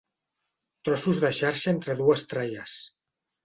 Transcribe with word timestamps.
Trossos 0.89 1.21
de 1.25 1.31
xarxa 1.41 1.69
entre 1.75 1.99
dues 2.03 2.27
tralles. 2.35 2.77